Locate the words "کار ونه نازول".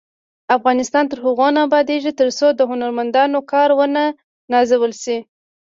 3.51-4.91